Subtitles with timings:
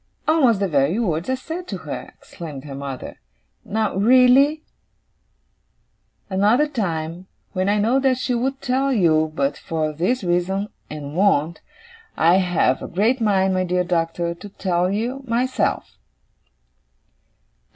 [0.27, 3.19] 'Almost the very words I said to her!' exclaimed her mother.
[3.63, 4.63] 'Now really,
[6.27, 11.15] another time, when I know what she would tell you but for this reason, and
[11.15, 11.61] won't,
[12.17, 15.99] I have a great mind, my dear Doctor, to tell you myself.